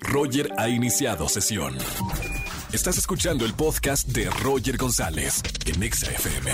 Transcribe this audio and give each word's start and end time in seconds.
Roger 0.00 0.50
ha 0.58 0.68
iniciado 0.68 1.28
sesión. 1.28 1.76
Estás 2.72 2.98
escuchando 2.98 3.44
el 3.44 3.54
podcast 3.54 4.08
de 4.08 4.28
Roger 4.30 4.76
González 4.76 5.42
en 5.66 5.82
Exa 5.82 6.10
FM. 6.10 6.52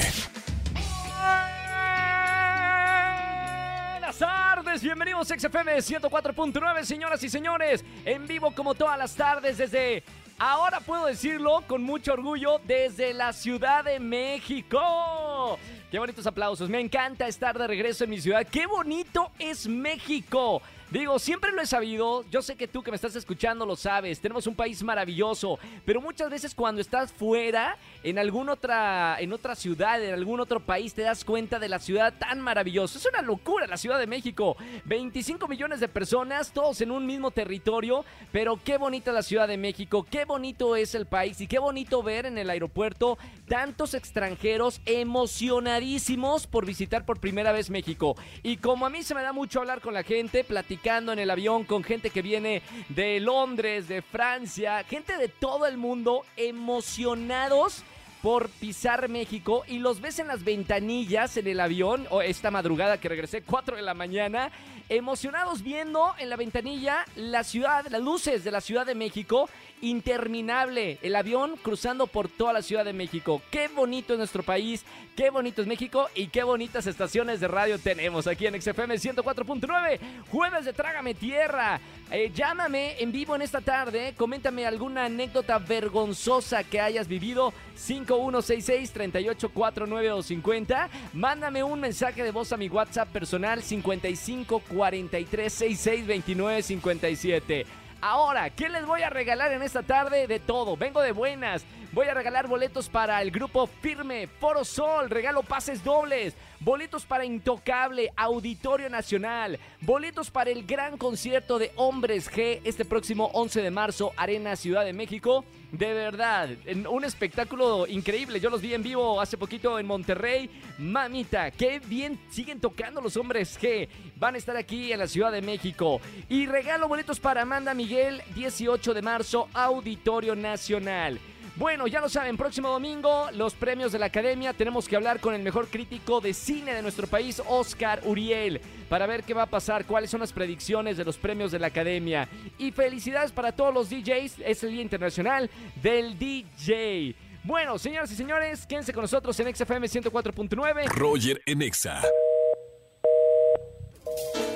Buenas 3.93 4.19
tardes, 4.19 4.83
bienvenidos 4.83 5.31
a 5.31 5.39
XFM 5.39 5.77
104.9, 5.79 6.85
señoras 6.85 7.23
y 7.23 7.29
señores, 7.29 7.85
en 8.05 8.27
vivo 8.27 8.53
como 8.55 8.75
todas 8.75 8.99
las 8.99 9.15
tardes 9.15 9.59
desde, 9.59 10.05
ahora 10.39 10.81
puedo 10.81 11.07
decirlo 11.07 11.65
con 11.67 11.83
mucho 11.83 12.13
orgullo, 12.13 12.61
desde 12.67 13.13
la 13.15 13.33
Ciudad 13.33 13.85
de 13.85 13.99
México. 13.99 15.59
Qué 15.91 15.99
bonitos 15.99 16.27
aplausos, 16.27 16.69
me 16.69 16.81
encanta 16.81 17.27
estar 17.27 17.59
de 17.59 17.67
regreso 17.67 18.05
en 18.05 18.11
mi 18.11 18.21
ciudad, 18.21 18.47
qué 18.47 18.67
bonito 18.67 19.33
es 19.39 19.67
México. 19.67 20.63
Digo, 20.95 21.19
siempre 21.19 21.51
lo 21.51 21.61
he 21.61 21.67
sabido, 21.67 22.25
yo 22.31 22.41
sé 22.41 22.55
que 22.55 22.69
tú 22.69 22.81
que 22.81 22.93
me 22.93 22.95
estás 22.95 23.17
escuchando 23.17 23.67
lo 23.67 23.75
sabes, 23.75 24.21
tenemos 24.21 24.47
un 24.47 24.55
país 24.55 24.81
maravilloso, 24.85 25.59
pero 25.85 26.01
muchas 26.01 26.31
veces 26.31 26.55
cuando 26.55 26.81
estás 26.81 27.13
fuera, 27.13 27.77
en 28.05 28.17
alguna 28.17 28.53
otra, 28.53 29.17
en 29.19 29.33
otra 29.33 29.57
ciudad, 29.57 30.01
en 30.01 30.15
algún 30.15 30.39
otro 30.39 30.61
país, 30.61 30.95
te 30.95 31.03
das 31.03 31.25
cuenta 31.25 31.59
de 31.59 31.69
la 31.69 31.81
ciudad 31.81 32.15
tan 32.17 32.41
maravillosa. 32.41 32.97
Es 32.97 33.07
una 33.07 33.23
locura 33.23 33.67
la 33.67 33.77
Ciudad 33.77 33.99
de 33.99 34.07
México, 34.07 34.57
25 34.85 35.49
millones 35.49 35.81
de 35.81 35.89
personas, 35.89 36.53
todos 36.53 36.81
en 36.81 36.93
un 36.93 37.05
mismo 37.05 37.33
territorio, 37.33 38.05
pero 38.31 38.57
qué 38.63 38.79
bonita 38.79 39.11
la 39.11 39.25
Ciudad 39.25 39.49
de 39.49 39.57
México, 39.57 40.07
qué 40.09 40.25
bonito 40.25 40.77
es 40.77 40.95
el 40.95 41.07
país 41.07 41.41
y 41.41 41.49
qué 41.49 41.59
bonito 41.59 42.05
ver 42.05 42.25
en 42.27 42.39
el 42.39 42.51
aeropuerto 42.51 43.19
tantos 43.49 43.95
extranjeros 43.95 44.81
emocionadísimos 44.87 46.47
por 46.47 46.65
visitar 46.65 47.05
por 47.05 47.19
primera 47.19 47.51
vez 47.51 47.69
México. 47.69 48.15
Y 48.45 48.59
como 48.59 48.87
a 48.87 48.91
mí 48.91 49.03
se 49.03 49.17
me 49.17 49.23
da 49.23 49.33
mucho 49.33 49.59
hablar 49.59 49.81
con 49.81 49.93
la 49.93 50.05
gente, 50.05 50.45
platicar 50.45 50.84
en 50.87 51.19
el 51.19 51.31
avión 51.31 51.65
con 51.65 51.83
gente 51.83 52.11
que 52.11 52.21
viene 52.21 52.61
de 52.91 53.19
Londres, 53.19 53.89
de 53.89 54.03
Francia, 54.03 54.85
gente 54.85 55.17
de 55.17 55.29
todo 55.29 55.67
el 55.67 55.79
mundo 55.79 56.27
emocionados 56.37 57.85
por 58.25 58.49
pisar 58.49 59.11
México 59.11 59.65
y 59.69 59.81
los 59.81 60.01
ves 60.01 60.19
en 60.19 60.29
las 60.29 60.45
ventanillas 60.45 61.37
en 61.37 61.47
el 61.47 61.61
avión, 61.61 62.07
o 62.09 62.23
esta 62.23 62.51
madrugada 62.51 62.99
que 62.99 63.11
regresé 63.11 63.43
4 63.43 63.77
de 63.77 63.83
la 63.83 63.93
mañana, 63.93 64.51
emocionados 64.89 65.63
viendo 65.63 66.15
en 66.19 66.31
la 66.31 66.37
ventanilla 66.37 67.05
la 67.17 67.45
ciudad, 67.45 67.87
las 67.91 68.01
luces 68.01 68.43
de 68.43 68.51
la 68.51 68.63
Ciudad 68.63 68.87
de 68.87 68.95
México 68.95 69.51
interminable. 69.83 70.99
El 71.03 71.17
avión 71.17 71.57
cruzando 71.61 72.07
por 72.07 72.29
toda 72.29 72.55
la 72.55 72.63
Ciudad 72.63 72.87
de 72.87 72.95
México. 72.95 73.43
Qué 73.51 73.69
bonito 73.69 74.15
es 74.15 74.19
nuestro 74.19 74.43
país, 74.43 74.87
qué 75.17 75.29
bonito 75.29 75.61
es 75.61 75.69
México 75.69 76.09
y 76.15 76.29
qué 76.29 76.45
bonitas 76.45 76.87
estaciones 76.87 77.41
de 77.41 77.49
radio 77.49 77.79
tenemos 77.79 78.27
aquí 78.27 78.47
en 78.47 78.61
XFM 78.61 78.95
104.9. 78.95 79.99
Jueves 80.31 80.65
de 80.65 80.73
Trágame 80.73 81.13
Tierra. 81.13 81.79
Eh, 82.11 82.31
llámame 82.35 83.01
en 83.03 83.13
vivo 83.13 83.35
en 83.35 83.43
esta 83.43 83.61
tarde. 83.61 84.15
Coméntame 84.17 84.65
alguna 84.67 85.05
anécdota 85.07 85.59
vergonzosa 85.59 86.63
que 86.63 86.81
hayas 86.81 87.09
vivido. 87.09 87.53
5166-3849 87.77 90.13
o 90.13 90.23
50. 90.23 90.89
Mándame 91.15 91.65
un 91.65 91.81
mensaje 91.81 92.23
de 92.23 92.31
voz 92.31 92.53
a 92.53 92.57
mi 92.57 92.69
WhatsApp 92.69 93.09
personal 93.09 93.63
55 93.63 94.61
43 94.61 95.53
66 95.53 96.07
29 96.07 96.63
57. 96.63 97.67
Ahora, 98.01 98.51
¿qué 98.51 98.69
les 98.69 98.85
voy 98.85 99.01
a 99.01 99.09
regalar 99.09 99.51
en 99.53 99.63
esta 99.63 99.83
tarde? 99.83 100.27
De 100.27 100.39
todo, 100.39 100.77
vengo 100.77 101.01
de 101.01 101.13
buenas. 101.13 101.65
Voy 101.95 102.09
a 102.09 102.15
regalar 102.15 102.49
boletos 102.49 102.89
para 102.89 103.23
el 103.23 103.31
grupo 103.31 103.69
Firme, 103.69 104.27
Foro 104.27 104.65
Sol, 104.65 105.09
regalo 105.09 105.45
pases 105.45 105.85
dobles, 105.85 106.35
boletos 106.59 107.05
para 107.05 107.25
Intocable, 107.25 108.13
Auditorio 108.17 108.91
Nacional, 108.91 109.61
boletos 109.81 110.29
para 110.29 110.51
el 110.51 110.67
gran 110.67 110.99
concierto 110.99 111.57
de 111.57 111.71
Hombres 111.77 112.29
G 112.29 112.61
este 112.65 112.85
próximo 112.85 113.31
11 113.33 113.63
de 113.63 113.71
marzo, 113.71 114.13
Arena 114.17 114.57
Ciudad 114.57 114.85
de 114.85 114.93
México. 114.93 115.45
De 115.71 115.93
verdad, 115.93 116.51
un 116.91 117.05
espectáculo 117.05 117.87
increíble. 117.87 118.41
Yo 118.41 118.51
los 118.51 118.61
vi 118.61 118.75
en 118.75 118.83
vivo 118.83 119.21
hace 119.21 119.39
poquito 119.39 119.79
en 119.79 119.87
Monterrey. 119.87 120.51
Mamita, 120.79 121.53
qué 121.53 121.79
bien 121.79 122.19
siguen 122.29 122.59
tocando 122.59 123.01
los 123.01 123.17
Hombres 123.17 123.57
G. 123.61 123.89
Van 124.17 124.35
a 124.35 124.39
estar 124.39 124.57
aquí 124.57 124.93
en 124.93 124.99
la 124.99 125.07
Ciudad 125.07 125.31
de 125.31 125.43
México. 125.43 126.01
Y 126.29 126.47
regalo 126.47 126.89
boletos 126.89 127.21
para 127.21 127.43
Amanda 127.43 127.73
Miguel, 127.73 128.21
18 128.35 128.95
de 128.95 129.03
marzo, 129.03 129.49
Auditorio 129.55 130.35
Nacional. 130.35 131.21
Bueno, 131.57 131.87
ya 131.87 132.01
lo 132.01 132.09
saben, 132.09 132.37
próximo 132.37 132.69
domingo 132.69 133.29
los 133.33 133.55
premios 133.55 133.93
de 133.93 134.01
la 134.01 134.07
Academia. 134.07 134.53
Tenemos 134.53 134.89
que 134.89 134.97
hablar 134.97 135.21
con 135.21 135.35
el 135.35 135.43
mejor 135.43 135.69
crítico 135.69 136.21
de 136.21 136.35
cine 136.35 136.75
de 136.75 136.83
nuestro 136.83 137.07
país, 137.07 137.41
Oscar 137.47 138.01
Uriel, 138.05 138.61
para 138.89 139.07
ver 139.07 139.23
qué 139.23 139.35
va 139.35 139.43
a 139.43 139.47
pasar, 139.47 139.87
cuáles 139.87 140.11
son 140.11 140.19
las 140.19 140.33
predicciones 140.33 140.97
de 140.97 141.05
los 141.05 141.17
premios 141.17 141.53
de 141.53 141.61
la 141.61 141.69
Academia. 141.69 142.29
Y 142.59 142.73
felicidades 142.73 143.31
para 143.31 143.53
todos 143.53 143.73
los 143.73 143.89
DJs, 143.89 144.41
es 144.45 144.65
el 144.65 144.73
Día 144.73 144.83
Internacional 144.83 145.49
del 145.81 146.19
DJ. 146.19 147.15
Bueno, 147.45 147.79
señoras 147.79 148.11
y 148.11 148.17
señores, 148.17 148.67
quédense 148.67 148.93
con 148.93 149.03
nosotros 149.03 149.39
en 149.39 149.55
XFM 149.55 149.87
104.9. 149.87 150.87
Roger 150.97 151.41
en 151.47 151.63
Exa. 151.63 152.03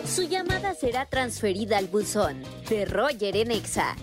Su 0.05 0.23
llamada 0.23 0.75
será 0.75 1.07
transferida 1.07 1.79
al 1.79 1.87
buzón 1.87 2.43
de 2.69 2.87
Roger 2.87 3.37
en 3.37 3.53
Exa. 3.53 3.95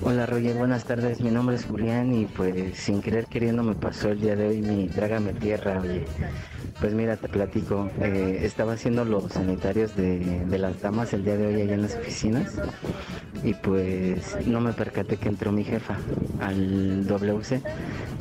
Hola 0.00 0.26
Roger, 0.26 0.54
buenas 0.56 0.84
tardes. 0.84 1.20
Mi 1.20 1.30
nombre 1.30 1.56
es 1.56 1.64
Julián 1.64 2.14
y 2.14 2.26
pues 2.26 2.78
sin 2.78 3.02
querer 3.02 3.26
queriendo 3.26 3.64
me 3.64 3.74
pasó 3.74 4.10
el 4.10 4.20
día 4.20 4.36
de 4.36 4.48
hoy 4.48 4.62
mi 4.62 4.86
Trágame 4.86 5.32
Tierra. 5.32 5.80
Oye. 5.80 6.04
Pues 6.80 6.94
mira, 6.94 7.16
te 7.16 7.28
platico. 7.28 7.90
Eh, 8.00 8.40
estaba 8.42 8.74
haciendo 8.74 9.04
los 9.04 9.32
sanitarios 9.32 9.96
de, 9.96 10.44
de, 10.44 10.58
las 10.58 10.80
damas 10.80 11.12
el 11.12 11.24
día 11.24 11.36
de 11.36 11.46
hoy 11.48 11.62
allá 11.62 11.74
en 11.74 11.82
las 11.82 11.96
oficinas 11.96 12.54
y 13.42 13.54
pues 13.54 14.36
no 14.46 14.60
me 14.60 14.72
percaté 14.72 15.16
que 15.16 15.28
entró 15.28 15.50
mi 15.50 15.64
jefa 15.64 15.96
al 16.40 17.04
WC. 17.08 17.60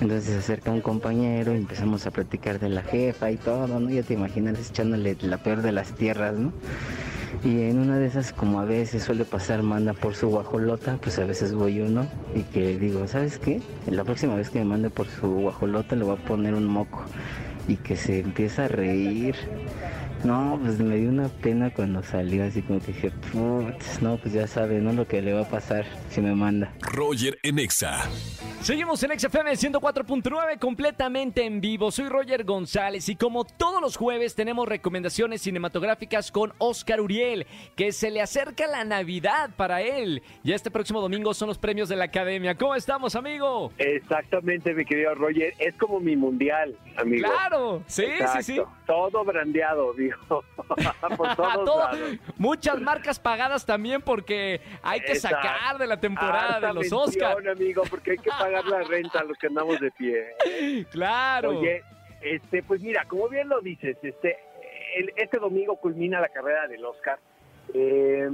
Entonces 0.02 0.26
se 0.26 0.38
acerca 0.38 0.72
un 0.72 0.82
compañero 0.82 1.54
y 1.54 1.58
empezamos 1.58 2.08
a 2.08 2.12
platicar 2.12 2.60
de 2.60 2.70
la 2.70 2.82
jefa 2.82 3.30
y 3.30 3.38
todo, 3.38 3.68
¿no? 3.68 3.90
Ya 3.90 4.02
te 4.02 4.16
imaginas 4.16 4.58
echándole 4.68 5.16
la 5.22 5.38
peor 5.38 5.62
de 5.62 5.72
las 5.72 5.92
tierras, 5.94 6.34
¿no? 6.34 6.54
Y 7.48 7.62
en 7.62 7.80
una 7.80 7.98
de 7.98 8.08
esas, 8.08 8.34
como 8.34 8.60
a 8.60 8.66
veces 8.66 9.04
suele 9.04 9.24
pasar, 9.24 9.64
manda 9.64 9.94
por 9.94 10.16
su 10.16 10.28
guajolota, 10.28 10.98
pues 11.02 11.18
a 11.18 11.24
veces 11.24 11.54
voy 11.54 11.80
uno 11.80 12.06
y 12.36 12.42
que 12.42 12.78
digo, 12.78 13.08
¿sabes 13.08 13.40
qué? 13.40 13.62
La 13.90 14.04
próxima 14.04 14.36
vez 14.36 14.50
que 14.50 14.60
me 14.60 14.66
mande 14.66 14.90
por 14.90 15.08
su 15.08 15.30
guajolota 15.30 15.96
le 15.96 16.04
voy 16.04 16.18
a 16.18 16.26
poner 16.26 16.54
un 16.54 16.68
moco 16.68 17.06
y 17.70 17.78
que 17.78 17.96
se 17.96 18.20
empieza 18.20 18.66
a 18.66 18.68
reír. 18.68 19.38
No, 20.26 20.60
pues 20.62 20.80
me 20.80 20.98
dio 20.98 21.08
una 21.08 21.30
pena 21.30 21.74
cuando 21.74 22.04
salió, 22.04 22.44
así 22.44 22.62
como 22.64 22.82
que 22.82 22.88
dije, 22.92 23.12
putz, 23.32 24.02
no, 24.02 24.18
pues 24.18 24.34
ya 24.34 24.46
sabe, 24.46 24.82
¿no? 24.82 24.92
Lo 24.92 25.08
que 25.08 25.22
le 25.22 25.32
va 25.32 25.44
a 25.44 25.50
pasar 25.50 25.86
si 26.10 26.20
me 26.20 26.36
manda. 26.36 26.74
Roger 26.82 27.40
Enexa. 27.44 28.10
Seguimos 28.62 29.02
en 29.04 29.18
XFM 29.18 29.52
104.9 29.52 30.60
completamente 30.60 31.46
en 31.46 31.62
vivo. 31.62 31.90
Soy 31.90 32.10
Roger 32.10 32.44
González 32.44 33.08
y 33.08 33.16
como 33.16 33.46
todos 33.46 33.80
los 33.82 33.96
jueves 33.96 34.36
tenemos 34.36 34.68
recomendaciones 34.68 35.42
cinematográficas 35.44 36.32
con 36.32 36.52
Oscar 36.58 37.00
Uriel, 37.00 37.48
que 37.78 37.94
se 37.94 38.12
le 38.12 38.20
acerca 38.20 38.68
la 38.68 38.84
Navidad 38.84 39.52
para 39.56 39.82
él. 39.84 40.22
Y 40.44 40.52
este 40.52 40.70
próximo 40.70 41.00
domingo 41.00 41.34
son 41.34 41.48
los 41.48 41.58
premios 41.58 41.88
de 41.88 41.96
la 41.96 42.06
Academia. 42.06 42.56
¿Cómo 42.56 42.76
estamos, 42.76 43.16
amigo? 43.16 43.72
Exactamente, 43.78 44.74
mi 44.74 44.84
querido 44.84 45.16
Roger. 45.16 45.54
Es 45.60 45.76
como 45.78 46.02
mi 46.02 46.18
mundial, 46.18 46.76
amigo. 46.98 47.30
Claro, 47.30 47.84
sí, 47.88 48.06
sí, 48.38 48.44
sí. 48.44 48.62
Todo 48.86 49.24
brandeado, 49.24 49.94
digo. 49.94 50.18
Por 51.16 51.36
todos 51.36 51.54
Todo, 51.64 51.90
muchas 52.38 52.82
marcas 52.82 53.18
pagadas 53.20 53.66
también 53.66 54.02
porque 54.02 54.60
hay 54.82 55.00
que 55.00 55.14
Exacto. 55.14 55.38
sacar 55.48 55.78
de 55.78 55.88
la 55.88 56.00
temporada 56.00 56.60
de 56.68 56.74
los 56.74 56.92
Oscars. 56.92 57.46
amigo, 57.48 57.84
porque 57.90 58.12
hay 58.12 58.18
que 58.18 58.30
pagar 58.30 58.47
la 58.50 58.84
renta 58.84 59.20
a 59.20 59.24
los 59.24 59.38
que 59.38 59.48
andamos 59.48 59.80
de 59.80 59.92
pie. 59.92 60.26
Claro. 60.92 61.60
Oye, 61.60 61.84
este, 62.22 62.64
pues 62.64 62.82
mira, 62.82 63.06
como 63.06 63.30
bien 63.30 63.50
lo 63.50 63.62
dices, 63.62 63.98
este, 64.02 64.38
el, 64.96 65.14
este 65.16 65.38
domingo 65.38 65.76
culmina 65.78 66.20
la 66.20 66.30
carrera 66.30 66.68
del 66.68 66.84
Oscar. 66.86 67.20
Eh, 67.74 68.30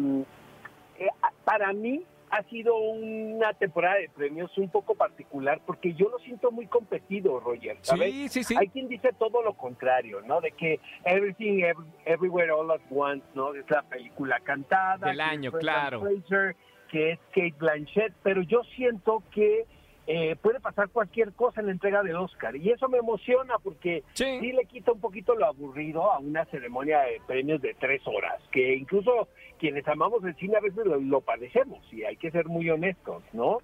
eh, 1.00 1.07
para 1.44 1.73
mí 1.73 2.06
ha 2.29 2.41
sido 2.44 2.76
una 2.76 3.53
temporada 3.53 3.97
de 3.97 4.09
premios 4.09 4.58
un 4.58 4.70
poco 4.70 4.96
particular 4.96 5.61
porque 5.67 5.93
yo 5.93 6.09
lo 6.09 6.17
siento 6.20 6.52
muy 6.52 6.66
competido, 6.66 7.40
Roger. 7.40 7.78
¿sabes? 7.82 8.11
Sí, 8.11 8.29
sí, 8.29 8.43
sí. 8.43 8.55
Hay 8.58 8.70
quien 8.70 8.87
dice 8.87 9.11
todo 9.20 9.43
lo 9.43 9.53
contrario, 9.53 10.22
¿no? 10.22 10.41
De 10.41 10.52
que 10.52 10.79
Everything 11.05 11.59
every, 11.59 11.85
Everywhere 12.05 12.52
All 12.52 12.72
at 12.72 12.82
Once, 12.90 13.26
¿no? 13.35 13.53
Es 13.53 13.70
la 13.70 13.84
película 13.84 14.40
cantada. 14.40 15.09
Del 15.09 15.22
año, 15.22 15.52
claro. 15.52 16.02
Fraser, 16.02 16.55
que 16.90 17.11
es 17.11 17.20
Kate 17.29 17.55
Blanchett, 17.58 18.14
pero 18.23 18.41
yo 18.41 18.64
siento 18.76 19.22
que 19.32 19.67
eh, 20.05 20.35
puede 20.41 20.59
pasar 20.59 20.90
cualquier 20.90 21.32
cosa 21.34 21.61
en 21.61 21.67
la 21.67 21.72
entrega 21.72 22.03
del 22.03 22.16
Oscar. 22.16 22.55
Y 22.55 22.72
eso 22.72 22.90
me 22.90 22.97
emociona 22.97 23.55
porque 23.64 24.03
sí. 24.14 24.40
sí. 24.40 24.52
le 24.52 24.66
quita 24.66 24.91
un 24.91 25.00
poquito 25.00 25.35
lo 25.35 25.46
aburrido 25.46 26.11
a 26.11 26.20
una 26.20 26.46
ceremonia 26.46 27.02
de 27.02 27.22
premios 27.26 27.61
de 27.61 27.73
tres 27.76 28.02
horas, 28.05 28.41
que 28.52 28.76
incluso 28.76 29.29
quienes 29.59 29.88
amamos 29.88 30.23
el 30.26 30.35
cine 30.35 30.58
a 30.58 30.61
veces 30.61 30.85
lo, 30.85 31.00
lo 31.00 31.22
padecemos 31.22 31.82
y 31.94 32.03
hay 32.03 32.17
que 32.17 32.32
ser 32.32 32.47
muy 32.47 32.70
honestos, 32.70 33.23
¿no? 33.32 33.59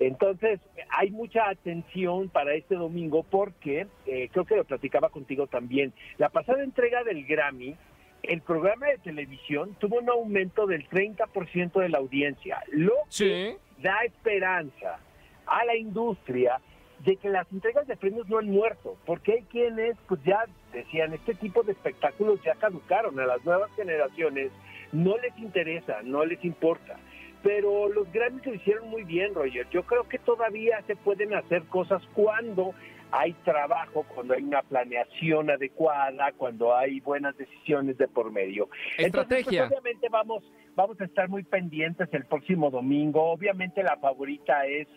Entonces, 0.00 0.60
hay 0.90 1.10
mucha 1.10 1.48
atención 1.48 2.28
para 2.28 2.54
este 2.54 2.76
domingo 2.76 3.24
porque, 3.24 3.86
eh, 4.06 4.28
creo 4.30 4.44
que 4.44 4.56
lo 4.56 4.64
platicaba 4.64 5.08
contigo 5.08 5.46
también, 5.48 5.92
la 6.18 6.28
pasada 6.28 6.62
entrega 6.62 7.02
del 7.02 7.24
Grammy 7.24 7.76
el 8.22 8.42
programa 8.42 8.86
de 8.86 8.98
televisión 8.98 9.76
tuvo 9.78 9.98
un 9.98 10.10
aumento 10.10 10.66
del 10.66 10.88
30% 10.88 11.80
de 11.80 11.88
la 11.88 11.98
audiencia, 11.98 12.62
lo 12.70 12.92
que 13.16 13.56
da 13.80 13.98
esperanza 14.04 14.98
a 15.48 15.64
la 15.64 15.76
industria 15.76 16.60
de 17.04 17.16
que 17.16 17.28
las 17.28 17.50
entregas 17.52 17.86
de 17.86 17.96
premios 17.96 18.28
no 18.28 18.38
han 18.38 18.50
muerto, 18.50 18.96
porque 19.06 19.34
hay 19.34 19.42
quienes 19.42 19.96
pues 20.08 20.20
ya 20.24 20.44
decían, 20.72 21.14
este 21.14 21.34
tipo 21.34 21.62
de 21.62 21.72
espectáculos 21.72 22.40
ya 22.44 22.54
caducaron, 22.56 23.18
a 23.20 23.26
las 23.26 23.44
nuevas 23.44 23.70
generaciones 23.76 24.50
no 24.92 25.16
les 25.18 25.36
interesa, 25.38 26.02
no 26.02 26.24
les 26.24 26.44
importa. 26.44 26.96
Pero 27.42 27.88
los 27.88 28.10
Grammys 28.12 28.44
lo 28.44 28.54
hicieron 28.54 28.90
muy 28.90 29.04
bien, 29.04 29.32
Roger. 29.32 29.68
Yo 29.70 29.84
creo 29.84 30.08
que 30.08 30.18
todavía 30.18 30.82
se 30.88 30.96
pueden 30.96 31.34
hacer 31.34 31.62
cosas 31.64 32.02
cuando 32.12 32.74
hay 33.12 33.32
trabajo, 33.44 34.04
cuando 34.14 34.34
hay 34.34 34.42
una 34.42 34.62
planeación 34.62 35.48
adecuada, 35.48 36.32
cuando 36.36 36.76
hay 36.76 36.98
buenas 37.00 37.36
decisiones 37.36 37.96
de 37.96 38.08
por 38.08 38.32
medio. 38.32 38.68
Estrategia. 38.98 39.62
Entonces, 39.62 39.78
obviamente 39.78 40.08
vamos, 40.10 40.44
vamos 40.74 41.00
a 41.00 41.04
estar 41.04 41.28
muy 41.28 41.44
pendientes 41.44 42.08
el 42.12 42.24
próximo 42.26 42.70
domingo. 42.70 43.30
Obviamente 43.30 43.84
la 43.84 43.96
favorita 43.98 44.66
es 44.66 44.88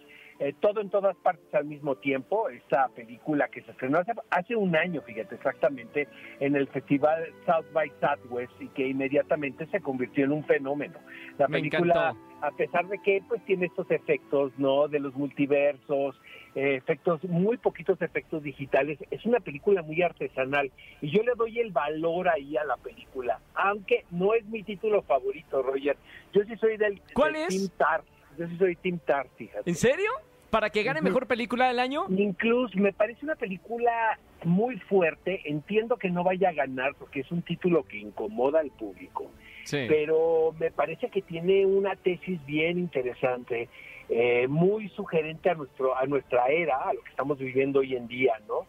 eh, 0.42 0.56
todo 0.60 0.82
en 0.82 0.90
todas 0.90 1.16
partes 1.18 1.54
al 1.54 1.66
mismo 1.66 1.98
tiempo, 1.98 2.50
esta 2.50 2.88
película 2.90 3.48
que 3.50 3.62
se 3.62 3.70
estrenó 3.70 4.00
hace, 4.00 4.14
hace, 4.32 4.56
un 4.56 4.76
año, 4.76 5.04
fíjate, 5.04 5.36
exactamente, 5.36 6.08
en 6.40 6.56
el 6.56 6.68
festival 6.70 7.32
South 7.46 7.72
by 7.74 7.92
Southwest 8.02 8.52
y 8.60 8.68
que 8.70 8.88
inmediatamente 8.88 9.68
se 9.68 9.82
convirtió 9.82 10.26
en 10.26 10.32
un 10.32 10.44
fenómeno. 10.46 10.98
La 11.38 11.48
película, 11.48 12.16
a 12.42 12.52
pesar 12.58 12.88
de 12.88 12.98
que 13.04 13.22
pues 13.28 13.46
tiene 13.46 13.68
estos 13.68 13.92
efectos, 13.92 14.52
¿no? 14.58 14.88
De 14.88 15.00
los 15.00 15.14
multiversos, 15.14 16.20
eh, 16.56 16.74
efectos, 16.76 17.24
muy 17.26 17.58
poquitos 17.58 18.02
efectos 18.02 18.42
digitales, 18.42 18.98
es 19.12 19.24
una 19.28 19.42
película 19.42 19.84
muy 19.84 20.02
artesanal 20.02 20.72
y 21.02 21.12
yo 21.12 21.22
le 21.22 21.36
doy 21.36 21.60
el 21.60 21.72
valor 21.72 22.30
ahí 22.30 22.58
a 22.58 22.64
la 22.64 22.78
película, 22.78 23.40
aunque 23.54 24.06
no 24.10 24.34
es 24.34 24.44
mi 24.46 24.64
título 24.64 25.04
favorito, 25.04 25.62
Roger. 25.62 25.98
Yo 26.34 26.42
sí 26.46 26.56
soy 26.56 26.78
del, 26.78 27.00
¿Cuál 27.14 27.36
es? 27.36 27.50
Team 27.50 27.70
Tar. 27.78 28.04
Yo 28.40 28.48
sí 28.48 28.58
soy 28.58 28.76
Team 28.78 28.98
Tar, 29.06 29.28
fíjate. 29.38 29.70
¿En 29.70 29.76
serio? 29.76 30.10
Para 30.52 30.70
que 30.70 30.84
gane 30.84 31.02
mejor 31.02 31.26
película 31.26 31.68
del 31.68 31.80
año? 31.80 32.06
Incluso 32.10 32.78
me 32.78 32.94
parece 32.94 33.26
una 33.26 33.36
película 33.36 34.20
muy 34.44 34.78
fuerte. 34.78 35.42
Entiendo 35.46 35.98
que 35.98 36.10
no 36.10 36.24
vaya 36.24 36.50
a 36.50 36.54
ganar 36.54 36.94
porque 36.96 37.22
es 37.22 37.32
un 37.32 37.42
título 37.42 37.84
que 37.84 37.98
incomoda 37.98 38.60
al 38.60 38.70
público. 38.70 39.32
Pero 39.72 40.54
me 40.60 40.70
parece 40.70 41.10
que 41.10 41.22
tiene 41.22 41.66
una 41.66 41.96
tesis 41.96 42.44
bien 42.46 42.78
interesante, 42.78 43.70
eh, 44.10 44.48
muy 44.48 44.90
sugerente 44.90 45.50
a 45.50 45.56
nuestro 45.56 45.96
a 45.96 46.06
nuestra 46.06 46.48
era, 46.48 46.78
a 46.78 46.94
lo 46.94 47.02
que 47.02 47.10
estamos 47.12 47.38
viviendo 47.38 47.80
hoy 47.80 47.96
en 47.96 48.08
día, 48.08 48.34
¿no? 48.48 48.66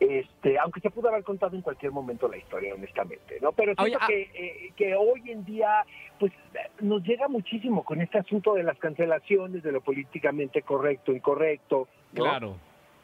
Este, 0.00 0.58
aunque 0.58 0.80
se 0.80 0.90
pudo 0.90 1.08
haber 1.08 1.22
contado 1.22 1.54
en 1.54 1.62
cualquier 1.62 1.92
momento 1.92 2.28
la 2.28 2.36
historia, 2.36 2.74
honestamente, 2.74 3.38
¿no? 3.40 3.52
Pero 3.52 3.74
siento 3.76 3.98
ah. 4.00 4.06
que, 4.06 4.22
eh, 4.34 4.72
que 4.76 4.94
hoy 4.94 5.22
en 5.30 5.44
día, 5.44 5.84
pues, 6.18 6.32
nos 6.80 7.02
llega 7.04 7.28
muchísimo 7.28 7.84
con 7.84 8.00
este 8.00 8.18
asunto 8.18 8.54
de 8.54 8.64
las 8.64 8.76
cancelaciones, 8.78 9.62
de 9.62 9.72
lo 9.72 9.80
políticamente 9.80 10.62
correcto, 10.62 11.12
incorrecto, 11.12 11.88
claro, 12.12 12.56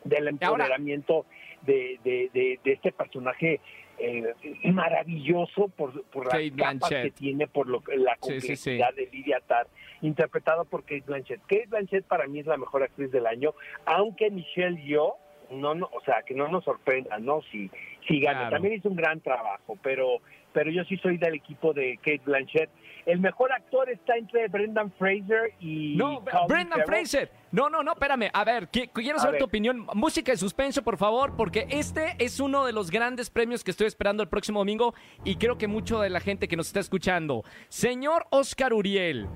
del 0.05 0.29
empoderamiento 0.29 1.27
de, 1.63 1.99
de, 2.05 2.59
este 2.65 2.91
personaje 2.93 3.61
eh, 3.99 4.35
maravilloso 4.73 5.69
por, 5.69 6.03
por 6.05 6.27
las 6.27 6.51
capas 6.57 6.91
que 6.91 7.11
tiene, 7.11 7.47
por 7.47 7.69
lo, 7.69 7.83
la 7.97 8.17
complejidad 8.17 8.95
de 8.95 9.09
Lidia 9.13 9.41
Tarr, 9.47 9.69
interpretado 10.03 10.65
por 10.65 10.83
Kate 10.83 11.05
Blanchett. 11.07 11.41
Kate 11.43 11.67
Blanchett 11.69 12.05
para 12.05 12.27
mí 12.27 12.41
es 12.41 12.47
la 12.47 12.57
mejor 12.57 12.83
actriz 12.83 13.13
del 13.13 13.27
año, 13.27 13.55
aunque 13.85 14.31
Michelle 14.31 14.83
Yeoh 14.83 15.15
no, 15.51 15.75
no, 15.75 15.89
o 15.93 16.01
sea, 16.03 16.23
que 16.23 16.35
no 16.35 16.49
nos 16.49 16.65
sorprenda, 16.65 17.19
¿no? 17.19 17.43
Si, 17.51 17.71
si 18.07 18.21
gana. 18.21 18.51
También 18.51 18.75
hizo 18.75 18.89
un 18.89 18.97
gran 18.97 19.21
trabajo, 19.21 19.77
pero, 19.83 20.19
pero 20.53 20.71
yo 20.71 20.85
sí 20.85 20.97
soy 20.99 21.19
del 21.19 21.35
equipo 21.35 21.73
de 21.73 21.97
Kate 21.99 22.23
Blanchett. 22.25 22.71
El 23.07 23.21
mejor 23.21 23.53
actor 23.53 23.91
está 23.91 24.17
entre 24.17 24.49
Brendan 24.49 24.93
Fraser 24.93 25.55
y. 25.59 25.97
No, 25.97 26.23
Brendan 26.49 26.83
Fraser. 26.87 27.31
No, 27.51 27.69
no, 27.69 27.83
no, 27.83 27.93
espérame. 27.93 28.31
A 28.33 28.45
ver, 28.45 28.69
quiero 28.69 29.19
saber 29.19 29.39
tu 29.39 29.47
opinión. 29.47 29.87
Música 29.95 30.33
de 30.33 30.39
suspenso, 30.39 30.83
por 30.83 30.97
favor, 30.97 31.35
porque 31.37 31.67
este 31.71 32.15
es 32.19 32.39
uno 32.39 32.65
de 32.65 32.73
los 32.73 32.91
grandes 32.91 33.31
premios 33.31 33.65
que 33.65 33.73
estoy 33.73 33.87
esperando 33.87 34.23
el 34.23 34.29
próximo 34.29 34.61
domingo 34.61 34.95
y 35.25 35.37
creo 35.37 35.59
que 35.59 35.67
mucho 35.67 36.01
de 36.01 36.11
la 36.11 36.21
gente 36.21 36.47
que 36.47 36.57
nos 36.57 36.69
está 36.69 36.81
escuchando. 36.81 37.43
Señor 37.69 38.27
Oscar 38.31 38.73
Uriel, 38.73 39.27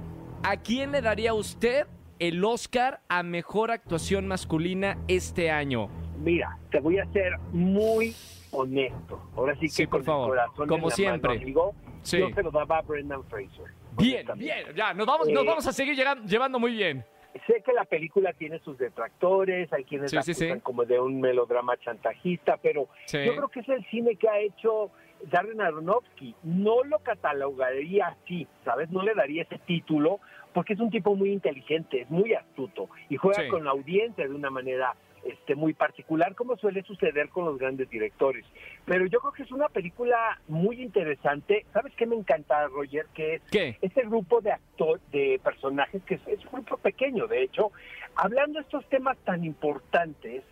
¿a 0.44 0.58
quién 0.58 0.92
le 0.92 1.00
daría 1.00 1.34
usted 1.34 1.86
el 2.20 2.44
Oscar 2.44 3.00
a 3.08 3.22
mejor 3.22 3.72
actuación 3.72 4.28
masculina 4.28 4.98
este 5.08 5.50
año? 5.50 6.03
Mira, 6.18 6.58
te 6.70 6.80
voy 6.80 6.98
a 6.98 7.06
ser 7.12 7.38
muy 7.52 8.14
honesto. 8.50 9.20
Ahora 9.36 9.54
sí 9.56 9.66
que 9.74 9.88
por 9.88 10.04
favor, 10.04 10.28
corazón 10.30 10.68
como 10.68 10.90
siempre. 10.90 11.52
yo 11.52 11.72
se 12.02 12.42
lo 12.42 12.50
daba 12.50 12.78
a 12.78 12.82
Brendan 12.82 13.24
Fraser. 13.24 13.72
Bien, 13.96 14.26
bien, 14.36 14.66
ya, 14.74 14.92
nos 14.92 15.06
vamos, 15.06 15.28
nos 15.28 15.44
eh, 15.44 15.46
vamos 15.46 15.66
a 15.66 15.72
seguir 15.72 15.96
llevando 16.26 16.58
muy 16.58 16.72
bien. 16.72 17.04
Sé 17.46 17.62
que 17.64 17.72
la 17.72 17.84
película 17.84 18.32
tiene 18.32 18.60
sus 18.60 18.78
detractores, 18.78 19.72
hay 19.72 19.84
quienes 19.84 20.12
la 20.12 20.20
acusan 20.20 20.60
como 20.60 20.84
de 20.84 21.00
un 21.00 21.20
melodrama 21.20 21.76
chantajista, 21.78 22.58
pero 22.58 22.88
yo 23.12 23.34
creo 23.34 23.48
que 23.48 23.60
es 23.60 23.68
el 23.68 23.84
cine 23.86 24.14
que 24.16 24.28
ha 24.28 24.38
hecho 24.38 24.90
Darren 25.30 25.60
Aronofsky. 25.60 26.34
No 26.44 26.84
lo 26.84 27.00
catalogaría 27.00 28.06
así, 28.06 28.46
¿sabes? 28.64 28.88
No 28.90 29.02
le 29.02 29.14
daría 29.14 29.42
ese 29.42 29.58
título, 29.58 30.20
porque 30.52 30.74
es 30.74 30.80
un 30.80 30.90
tipo 30.90 31.16
muy 31.16 31.32
inteligente, 31.32 32.02
es 32.02 32.10
muy 32.10 32.34
astuto 32.34 32.88
y 33.08 33.16
juega 33.16 33.48
con 33.48 33.64
la 33.64 33.72
audiencia 33.72 34.26
de 34.26 34.34
una 34.34 34.50
manera 34.50 34.94
este, 35.24 35.54
muy 35.54 35.72
particular, 35.72 36.34
como 36.34 36.56
suele 36.56 36.82
suceder 36.82 37.28
con 37.28 37.46
los 37.46 37.58
grandes 37.58 37.88
directores. 37.88 38.44
Pero 38.84 39.06
yo 39.06 39.20
creo 39.20 39.32
que 39.32 39.42
es 39.42 39.52
una 39.52 39.68
película 39.68 40.40
muy 40.48 40.82
interesante. 40.82 41.64
¿Sabes 41.72 41.92
qué 41.96 42.06
me 42.06 42.16
encanta, 42.16 42.66
Roger? 42.68 43.06
Que 43.14 43.36
es 43.52 43.76
este 43.80 44.02
grupo 44.02 44.40
de 44.40 44.52
actores, 44.52 45.02
de 45.12 45.40
personajes, 45.42 46.02
que 46.04 46.14
es, 46.14 46.44
un 46.44 46.52
grupo 46.52 46.76
pequeño, 46.78 47.26
de 47.26 47.42
hecho, 47.42 47.72
hablando 48.16 48.58
de 48.58 48.64
estos 48.64 48.88
temas 48.88 49.16
tan 49.24 49.44
importantes, 49.44 50.42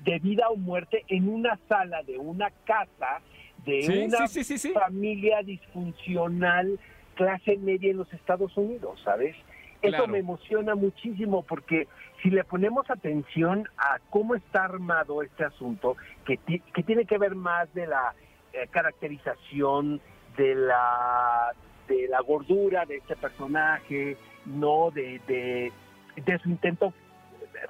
de 0.00 0.18
vida 0.20 0.48
o 0.48 0.56
muerte, 0.56 1.04
en 1.08 1.28
una 1.28 1.58
sala 1.68 2.02
de 2.02 2.18
una 2.18 2.50
casa, 2.64 3.20
de 3.64 4.08
una 4.08 4.26
familia 4.72 5.42
disfuncional, 5.42 6.80
clase 7.14 7.56
media 7.58 7.90
en 7.90 7.98
los 7.98 8.12
Estados 8.12 8.56
Unidos, 8.56 9.00
¿sabes? 9.04 9.36
Eso 9.82 10.06
me 10.06 10.18
emociona 10.18 10.74
muchísimo 10.74 11.42
porque 11.42 11.88
si 12.22 12.30
le 12.30 12.44
ponemos 12.44 12.90
atención 12.90 13.68
a 13.76 13.98
cómo 14.10 14.34
está 14.34 14.64
armado 14.64 15.22
este 15.22 15.44
asunto, 15.44 15.96
que, 16.24 16.38
que 16.38 16.82
tiene 16.82 17.04
que 17.04 17.18
ver 17.18 17.34
más 17.34 17.72
de 17.74 17.86
la 17.86 18.14
eh, 18.52 18.66
caracterización 18.70 20.00
de 20.36 20.54
la 20.54 21.52
de 21.88 22.08
la 22.08 22.20
gordura 22.20 22.84
de 22.84 22.96
este 22.96 23.16
personaje, 23.16 24.16
no 24.44 24.90
de, 24.90 25.20
de, 25.26 26.38
su 26.38 26.48
intento 26.48 26.92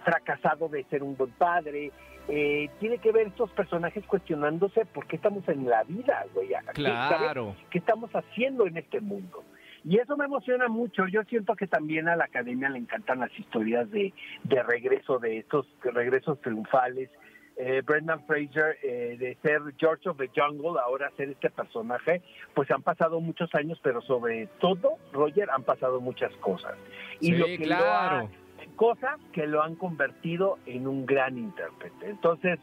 fracasado 0.04 0.68
de 0.68 0.84
ser 0.84 1.02
un 1.02 1.16
buen 1.16 1.32
padre, 1.32 1.92
eh, 2.28 2.70
tiene 2.80 2.98
que 2.98 3.12
ver 3.12 3.28
estos 3.28 3.50
personajes 3.50 4.04
cuestionándose 4.06 4.84
por 4.86 5.06
qué 5.06 5.16
estamos 5.16 5.46
en 5.48 5.68
la 5.68 5.84
vida, 5.84 6.24
güey. 6.34 6.48
Claro. 6.72 7.54
¿Qué 7.70 7.78
estamos 7.78 8.10
haciendo 8.12 8.66
en 8.66 8.78
este 8.78 9.00
mundo? 9.00 9.44
Y 9.88 9.98
eso 9.98 10.16
me 10.16 10.24
emociona 10.24 10.66
mucho. 10.66 11.06
Yo 11.06 11.22
siento 11.24 11.54
que 11.54 11.68
también 11.68 12.08
a 12.08 12.16
la 12.16 12.24
academia 12.24 12.68
le 12.68 12.78
encantan 12.78 13.20
las 13.20 13.30
historias 13.38 13.88
de, 13.92 14.12
de 14.42 14.62
regreso, 14.64 15.20
de 15.20 15.38
estos 15.38 15.64
regresos 15.80 16.40
triunfales. 16.40 17.08
Eh, 17.56 17.82
Brendan 17.86 18.26
Fraser, 18.26 18.76
eh, 18.82 19.16
de 19.16 19.38
ser 19.42 19.62
George 19.78 20.08
of 20.08 20.18
the 20.18 20.28
Jungle, 20.34 20.78
ahora 20.84 21.10
ser 21.16 21.30
este 21.30 21.50
personaje, 21.50 22.20
pues 22.52 22.68
han 22.72 22.82
pasado 22.82 23.20
muchos 23.20 23.48
años, 23.54 23.78
pero 23.80 24.02
sobre 24.02 24.48
todo, 24.58 24.98
Roger, 25.12 25.48
han 25.50 25.62
pasado 25.62 26.00
muchas 26.00 26.32
cosas. 26.38 26.74
Y 27.20 27.36
lo 27.36 27.46
que 27.46 27.58
claro. 27.58 28.28
cosas 28.74 29.20
que 29.32 29.46
lo 29.46 29.62
han 29.62 29.76
convertido 29.76 30.58
en 30.66 30.88
un 30.88 31.06
gran 31.06 31.38
intérprete. 31.38 32.10
Entonces, 32.10 32.58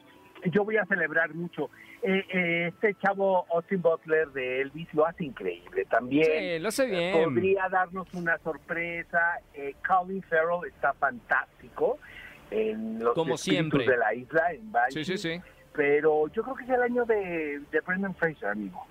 yo 0.51 0.63
voy 0.63 0.77
a 0.77 0.85
celebrar 0.85 1.33
mucho. 1.33 1.69
Eh, 2.01 2.25
eh, 2.33 2.67
este 2.67 2.95
chavo 2.95 3.45
Austin 3.53 3.81
Butler 3.81 4.27
de 4.29 4.61
Elvis 4.61 4.93
lo 4.93 5.05
hace 5.05 5.23
increíble 5.23 5.85
también. 5.85 6.25
Sí, 6.25 6.59
lo 6.59 6.67
hace 6.67 6.85
bien. 6.85 7.23
podría 7.23 7.69
darnos 7.69 8.13
una 8.13 8.37
sorpresa. 8.39 9.39
Eh, 9.53 9.75
Colin 9.87 10.21
Farrell 10.23 10.67
está 10.67 10.93
fantástico 10.93 11.97
en 12.51 12.99
los 12.99 13.13
Como 13.13 13.37
siempre. 13.37 13.85
de 13.85 13.97
la 13.97 14.13
isla, 14.13 14.53
en. 14.53 14.91
Sí, 14.91 15.05
sí, 15.05 15.17
sí. 15.17 15.41
Pero 15.73 16.27
yo 16.27 16.43
creo 16.43 16.55
que 16.55 16.63
es 16.63 16.69
el 16.69 16.81
año 16.81 17.05
de, 17.05 17.61
de 17.71 17.79
Brendan 17.81 18.13
Fraser, 18.15 18.49
amigo. 18.49 18.85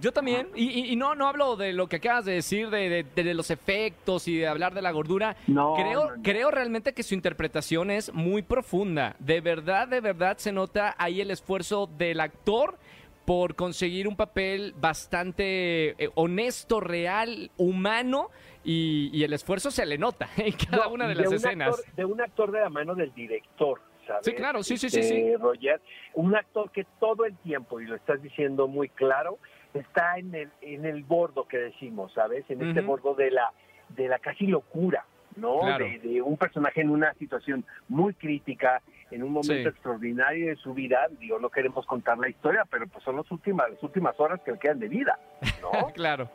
Yo 0.00 0.12
también, 0.12 0.48
y, 0.54 0.96
no, 0.96 1.14
no 1.14 1.28
hablo 1.28 1.56
de 1.56 1.72
lo 1.72 1.86
que 1.86 1.96
acabas 1.96 2.24
de 2.24 2.32
decir, 2.32 2.70
de, 2.70 3.34
los 3.34 3.50
efectos 3.50 4.26
y 4.26 4.38
de 4.38 4.48
hablar 4.48 4.72
de 4.72 4.80
la 4.80 4.90
gordura. 4.90 5.36
No, 5.46 5.74
creo, 5.74 6.12
creo 6.22 6.50
realmente 6.50 6.94
que 6.94 7.02
su 7.02 7.14
interpretación 7.14 7.90
es 7.90 8.12
muy 8.14 8.42
profunda. 8.42 9.16
De 9.18 9.40
verdad, 9.40 9.86
de 9.86 10.00
verdad 10.00 10.38
se 10.38 10.52
nota 10.52 10.94
ahí 10.98 11.20
el 11.20 11.30
esfuerzo 11.30 11.88
del 11.98 12.20
actor 12.20 12.78
por 13.26 13.54
conseguir 13.54 14.08
un 14.08 14.16
papel 14.16 14.74
bastante 14.80 15.90
eh, 16.02 16.10
honesto, 16.14 16.80
real, 16.80 17.50
humano, 17.58 18.30
y, 18.64 19.22
el 19.22 19.32
esfuerzo 19.32 19.70
se 19.70 19.86
le 19.86 19.98
nota 19.98 20.28
en 20.36 20.52
cada 20.52 20.88
una 20.88 21.06
de, 21.06 21.14
las 21.14 21.32
escenas. 21.32 21.82
de 21.96 22.04
un 22.04 22.20
actor 22.20 22.50
de 22.50 22.60
la 22.60 22.70
mano 22.70 22.94
del 22.94 23.12
director. 23.14 23.80
Sí, 24.22 24.32
claro, 24.32 24.62
sí, 24.62 24.76
sí, 24.76 24.90
sí, 24.90 25.02
sí. 25.02 25.36
Roger, 25.36 25.80
un 26.14 26.34
actor 26.34 26.70
que 26.70 26.86
todo 26.98 27.24
el 27.24 27.36
tiempo, 27.38 27.80
y 27.80 27.86
lo 27.86 27.96
estás 27.96 28.22
diciendo 28.22 28.68
muy 28.68 28.88
claro, 28.88 29.38
está 29.74 30.18
en 30.18 30.34
el, 30.34 30.50
en 30.60 30.84
el 30.84 31.04
bordo 31.04 31.46
que 31.46 31.58
decimos, 31.58 32.12
¿sabes? 32.12 32.44
En 32.48 32.62
este 32.66 32.80
bordo 32.80 33.14
de 33.14 33.30
la, 33.30 33.52
de 33.90 34.08
la 34.08 34.18
casi 34.18 34.46
locura, 34.46 35.04
¿no? 35.36 35.60
De, 35.78 36.22
un 36.22 36.36
personaje 36.36 36.80
en 36.80 36.90
una 36.90 37.14
situación 37.14 37.64
muy 37.88 38.14
crítica, 38.14 38.82
en 39.10 39.22
un 39.22 39.32
momento 39.32 39.68
extraordinario 39.68 40.48
de 40.48 40.56
su 40.56 40.74
vida. 40.74 41.08
Digo, 41.18 41.38
no 41.38 41.50
queremos 41.50 41.86
contar 41.86 42.18
la 42.18 42.28
historia, 42.28 42.64
pero 42.70 42.86
pues 42.86 43.02
son 43.04 43.16
las 43.16 43.30
últimas, 43.30 43.70
las 43.70 43.82
últimas 43.82 44.18
horas 44.18 44.40
que 44.44 44.52
le 44.52 44.58
quedan 44.58 44.78
de 44.78 44.88
vida, 44.88 45.18
¿no? 45.62 45.70
claro. 45.94 46.30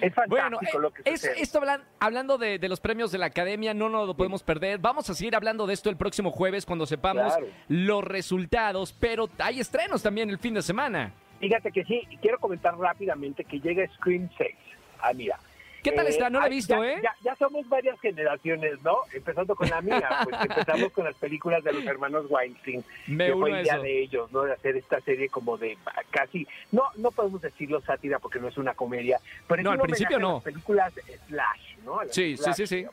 Es 0.00 0.14
fantástico 0.14 0.28
bueno, 0.28 0.58
lo 0.80 0.90
que 0.92 1.02
es, 1.04 1.24
Esto 1.24 1.60
hablando 1.98 2.38
de, 2.38 2.58
los 2.68 2.80
premios 2.80 3.12
de 3.12 3.18
la 3.18 3.26
academia, 3.26 3.74
no 3.74 3.88
nos 3.88 4.06
lo 4.06 4.14
podemos 4.14 4.42
perder. 4.42 4.78
Vamos 4.78 5.08
a 5.10 5.14
seguir 5.14 5.34
hablando 5.36 5.66
de 5.66 5.74
esto 5.74 5.90
el 5.90 5.96
próximo 5.96 6.30
jueves 6.30 6.64
cuando 6.66 6.86
sepamos 6.86 7.34
los 7.68 8.04
resultados, 8.04 8.92
pero 8.92 9.28
hay 9.38 9.60
estrenos 9.60 10.02
también 10.02 10.30
el 10.30 10.38
fin 10.38 10.54
de 10.54 10.62
semana. 10.62 11.12
Fíjate 11.40 11.72
que 11.72 11.84
sí, 11.84 12.02
quiero 12.20 12.38
comentar 12.38 12.76
rápidamente 12.76 13.44
que 13.44 13.60
llega 13.60 13.86
Scream 13.94 14.28
6. 14.36 14.54
Ah, 15.02 15.12
mira, 15.14 15.38
¿Qué 15.82 15.92
tal 15.92 16.06
está? 16.06 16.30
No 16.30 16.40
la 16.40 16.46
he 16.46 16.50
visto, 16.50 16.82
¿eh? 16.84 17.00
Ya, 17.22 17.34
somos 17.36 17.68
varias 17.68 17.98
generaciones, 18.00 18.82
¿no? 18.82 18.98
Empezando 19.12 19.54
con 19.54 19.68
la 19.68 19.80
mía, 19.80 20.08
pues 20.24 20.36
empezamos 20.42 20.92
con 20.92 21.04
las 21.04 21.14
películas 21.16 21.64
de 21.64 21.72
los 21.72 21.84
hermanos 21.84 22.26
Weinstein. 22.28 22.84
Me 23.06 23.26
que 23.26 23.32
fue 23.32 23.62
idea 23.62 23.78
de 23.78 24.02
ellos, 24.02 24.30
¿no? 24.32 24.42
De 24.42 24.52
hacer 24.52 24.76
esta 24.76 25.00
serie 25.00 25.28
como 25.28 25.56
de 25.56 25.76
casi, 26.10 26.46
no 26.72 26.84
no 26.96 27.10
podemos 27.10 27.40
decirlo 27.40 27.80
sátira 27.80 28.18
porque 28.18 28.38
no 28.38 28.48
es 28.48 28.58
una 28.58 28.74
comedia, 28.74 29.20
pero 29.46 29.62
no, 29.62 29.70
al 29.72 29.80
principio 29.80 30.18
no. 30.18 30.34
Las 30.34 30.44
películas 30.44 30.92
slash, 31.28 31.76
¿no? 31.84 32.00
sí, 32.10 32.36
sí, 32.36 32.52
sí, 32.54 32.66
sí. 32.66 32.86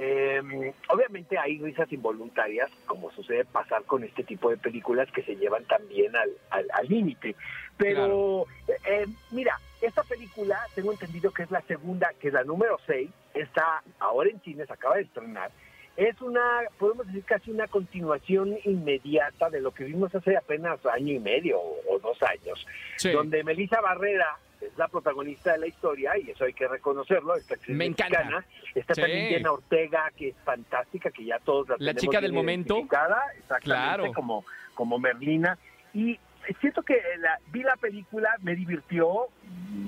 Eh, 0.00 0.72
obviamente 0.90 1.36
hay 1.38 1.58
risas 1.58 1.92
involuntarias, 1.92 2.70
como 2.86 3.10
sucede 3.10 3.44
pasar 3.44 3.82
con 3.82 4.04
este 4.04 4.22
tipo 4.22 4.48
de 4.50 4.56
películas 4.56 5.10
que 5.10 5.22
se 5.22 5.34
llevan 5.34 5.64
también 5.64 6.12
al 6.14 6.88
límite. 6.88 7.34
Pero, 7.76 8.46
eh, 8.84 9.06
mira, 9.30 9.58
esta 9.80 10.02
película, 10.02 10.58
tengo 10.74 10.92
entendido 10.92 11.30
que 11.32 11.44
es 11.44 11.50
la 11.50 11.62
segunda, 11.62 12.12
que 12.20 12.28
es 12.28 12.34
la 12.34 12.44
número 12.44 12.78
6, 12.86 13.10
está 13.34 13.82
ahora 13.98 14.30
en 14.30 14.40
cines, 14.40 14.70
acaba 14.70 14.96
de 14.96 15.02
estrenar. 15.02 15.50
Es 15.96 16.20
una, 16.20 16.62
podemos 16.78 17.06
decir, 17.08 17.24
casi 17.24 17.50
una 17.50 17.66
continuación 17.66 18.56
inmediata 18.64 19.50
de 19.50 19.60
lo 19.60 19.72
que 19.72 19.84
vimos 19.84 20.14
hace 20.14 20.36
apenas 20.36 20.84
año 20.86 21.12
y 21.12 21.18
medio 21.18 21.58
o, 21.58 21.98
dos 22.00 22.18
años, 22.22 22.64
donde 23.12 23.42
Melissa 23.42 23.80
Barrera 23.80 24.38
es 24.60 24.76
la 24.76 24.88
protagonista 24.88 25.52
de 25.52 25.58
la 25.58 25.66
historia 25.66 26.16
y 26.16 26.30
eso 26.30 26.44
hay 26.44 26.52
que 26.52 26.68
reconocerlo. 26.68 27.34
Esta 27.34 27.56
Me 27.66 27.86
encanta. 27.86 28.44
Está 28.74 28.94
también 28.94 29.28
Jenna 29.28 29.52
Ortega, 29.52 30.10
que 30.16 30.28
es 30.28 30.36
fantástica, 30.44 31.10
que 31.10 31.24
ya 31.24 31.38
todos 31.40 31.68
la, 31.68 31.76
la 31.78 31.94
chica 31.94 32.20
del 32.20 32.32
momento. 32.32 32.78
Exactamente, 32.78 33.64
claro. 33.64 34.12
como, 34.12 34.44
como 34.74 34.98
Merlina. 34.98 35.58
Y 35.94 36.18
siento 36.60 36.82
que 36.82 37.00
la, 37.18 37.38
vi 37.50 37.62
la 37.62 37.76
película, 37.76 38.30
me 38.40 38.54
divirtió, 38.54 39.28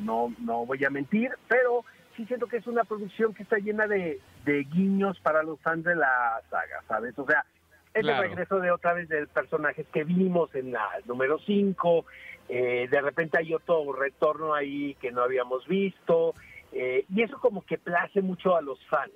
no, 0.05 0.35
no 0.39 0.67
voy 0.67 0.85
a 0.85 0.91
mentir, 0.91 1.31
pero 1.49 1.85
sí 2.17 2.27
siento 2.27 2.47
que 2.47 2.59
es 2.59 2.67
una 2.67 2.85
producción 2.85 3.35
que 3.35 3.43
está 3.43 3.59
llena 3.59 3.87
de, 3.87 4.21
guiños 4.45 5.19
para 5.21 5.43
los 5.43 5.61
fans 5.61 5.85
de 5.85 5.95
la 5.95 6.41
saga, 6.51 6.83
¿sabes? 6.89 7.19
O 7.19 7.27
sea, 7.27 7.45
es 7.95 8.07
el 8.07 8.19
regreso 8.19 8.59
de 8.61 8.71
otra 8.71 8.95
vez 8.95 9.09
de 9.09 9.27
personajes 9.27 9.87
que 9.93 10.05
vimos 10.05 10.55
en 10.55 10.73
la 10.73 10.89
número 11.07 11.39
5, 11.39 12.05
eh, 12.49 12.89
de 12.91 13.01
repente 13.01 13.39
hay 13.39 13.55
otro 13.55 13.93
retorno 13.93 14.55
ahí 14.55 14.95
que 15.01 15.13
no 15.13 15.23
habíamos 15.23 15.67
visto, 15.67 16.35
eh, 16.73 17.05
y 17.09 17.23
eso 17.23 17.39
como 17.39 17.65
que 17.65 17.79
place 17.79 18.21
mucho 18.23 18.57
a 18.57 18.61
los 18.61 18.85
fans, 18.87 19.13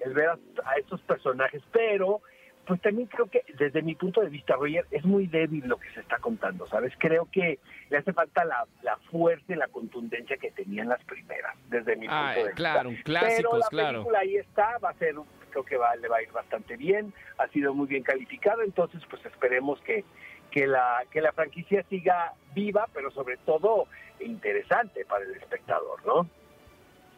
el 0.00 0.14
ver 0.14 0.30
a, 0.30 0.38
a 0.64 0.76
estos 0.78 1.00
personajes, 1.02 1.62
pero 1.72 2.22
pues 2.66 2.80
también 2.80 3.08
creo 3.08 3.26
que 3.26 3.42
desde 3.58 3.82
mi 3.82 3.94
punto 3.94 4.20
de 4.20 4.28
vista, 4.28 4.54
Roger, 4.54 4.86
es 4.90 5.04
muy 5.04 5.26
débil 5.26 5.66
lo 5.66 5.76
que 5.78 5.90
se 5.90 6.00
está 6.00 6.18
contando, 6.18 6.66
¿sabes? 6.66 6.92
Creo 6.98 7.28
que 7.30 7.58
le 7.88 7.96
hace 7.96 8.12
falta 8.12 8.44
la, 8.44 8.66
la 8.82 8.96
fuerza 9.10 9.52
y 9.52 9.56
la 9.56 9.68
contundencia 9.68 10.36
que 10.36 10.50
tenían 10.52 10.88
las 10.88 11.02
primeras, 11.04 11.56
desde 11.68 11.96
mi 11.96 12.06
punto 12.06 12.28
de 12.28 12.36
vista. 12.36 12.54
Claro, 12.54 12.88
un 12.90 12.96
clásico, 12.96 13.50
Pero 13.50 13.58
la 13.58 13.68
claro. 13.68 13.98
película 13.98 14.18
ahí 14.20 14.36
está, 14.36 14.78
va 14.78 14.90
a 14.90 14.94
ser, 14.94 15.16
creo 15.50 15.64
que 15.64 15.76
va, 15.76 15.96
le 15.96 16.08
va 16.08 16.18
a 16.18 16.22
ir 16.22 16.30
bastante 16.32 16.76
bien, 16.76 17.12
ha 17.38 17.48
sido 17.48 17.74
muy 17.74 17.86
bien 17.86 18.02
calificado, 18.02 18.62
entonces 18.62 19.02
pues 19.10 19.24
esperemos 19.26 19.80
que, 19.80 20.04
que, 20.50 20.66
la, 20.66 21.04
que 21.10 21.20
la 21.20 21.32
franquicia 21.32 21.82
siga 21.88 22.34
viva, 22.54 22.86
pero 22.92 23.10
sobre 23.10 23.36
todo 23.38 23.86
interesante 24.20 25.04
para 25.06 25.24
el 25.24 25.34
espectador, 25.34 26.04
¿no? 26.06 26.28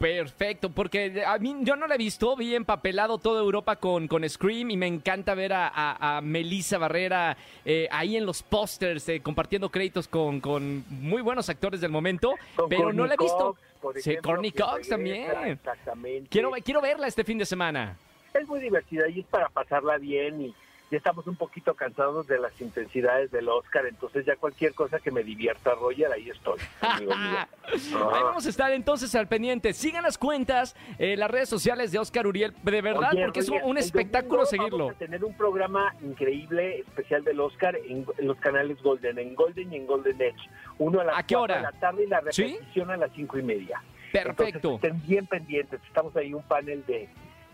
Perfecto, 0.02 0.68
porque 0.68 1.22
a 1.24 1.38
mí 1.38 1.58
yo 1.60 1.76
no 1.76 1.86
la 1.86 1.94
he 1.94 1.98
visto, 1.98 2.34
vi 2.34 2.56
empapelado 2.56 3.18
toda 3.18 3.40
Europa 3.40 3.76
con, 3.76 4.08
con 4.08 4.28
Scream 4.28 4.72
y 4.72 4.76
me 4.76 4.88
encanta 4.88 5.32
ver 5.36 5.52
a, 5.52 5.70
a, 5.72 6.20
Melissa 6.20 6.76
Barrera 6.76 7.36
eh, 7.64 7.86
ahí 7.92 8.16
en 8.16 8.26
los 8.26 8.42
pósters 8.42 9.08
eh, 9.08 9.20
compartiendo 9.20 9.70
créditos 9.70 10.08
con, 10.08 10.40
con 10.40 10.84
muy 10.90 11.22
buenos 11.22 11.48
actores 11.48 11.80
del 11.80 11.92
momento, 11.92 12.34
pero 12.68 12.92
no 12.92 13.06
la 13.06 13.14
he 13.14 13.16
visto. 13.16 13.56
sí, 13.94 14.16
Corny 14.16 14.50
Cox 14.50 14.88
también. 14.88 15.30
Exactamente. 15.44 16.28
Quiero, 16.28 16.50
quiero 16.64 16.80
verla 16.80 17.06
este 17.06 17.22
fin 17.22 17.38
de 17.38 17.46
semana. 17.46 17.96
Es 18.34 18.48
muy 18.48 18.58
divertida 18.58 19.08
y 19.08 19.20
es 19.20 19.26
para 19.26 19.50
pasarla 19.50 19.98
bien 19.98 20.46
y 20.46 20.54
ya 20.92 20.98
estamos 20.98 21.26
un 21.26 21.36
poquito 21.36 21.72
cansados 21.72 22.26
de 22.26 22.38
las 22.38 22.60
intensidades 22.60 23.30
del 23.30 23.48
Oscar, 23.48 23.86
entonces 23.86 24.26
ya 24.26 24.36
cualquier 24.36 24.74
cosa 24.74 25.00
que 25.00 25.10
me 25.10 25.24
divierta, 25.24 25.74
Roger, 25.74 26.12
ahí 26.12 26.28
estoy. 26.28 26.60
Ahí 26.82 28.22
vamos 28.22 28.44
a 28.44 28.48
estar 28.50 28.70
entonces 28.72 29.14
al 29.14 29.26
pendiente. 29.26 29.72
Sigan 29.72 30.02
las 30.02 30.18
cuentas, 30.18 30.76
eh, 30.98 31.16
las 31.16 31.30
redes 31.30 31.48
sociales 31.48 31.92
de 31.92 31.98
Oscar 31.98 32.26
Uriel, 32.26 32.52
de 32.62 32.82
verdad, 32.82 33.12
porque 33.24 33.40
es 33.40 33.48
un, 33.48 33.78
espectáculo 33.78 34.44
seguirlo. 34.44 34.78
Vamos 34.78 34.96
a 34.96 34.98
tener 34.98 35.24
un 35.24 35.34
programa 35.34 35.94
increíble, 36.02 36.80
especial 36.80 37.24
del 37.24 37.40
Oscar 37.40 37.76
en, 37.76 38.04
los 38.18 38.36
canales 38.36 38.82
Golden, 38.82 39.18
en 39.18 39.34
Golden 39.34 39.72
y 39.72 39.76
en 39.76 39.86
Golden 39.86 40.20
Edge. 40.20 40.50
Uno 40.76 41.00
a 41.00 41.04
las 41.04 41.18
¿A 41.18 41.22
qué 41.22 41.36
hora? 41.36 41.56
de 41.56 41.62
la 41.62 41.72
tarde 41.72 42.04
y 42.04 42.06
la 42.08 42.20
repetición 42.20 42.90
a 42.90 42.98
las 42.98 43.10
cinco 43.12 43.38
y 43.38 43.42
media. 43.42 43.82
Perfecto. 44.12 44.74
estén 44.74 45.00
bien 45.06 45.26
pendientes. 45.26 45.80
Estamos 45.86 46.14
ahí 46.16 46.34
un 46.34 46.42
panel 46.42 46.84
de 46.84 47.08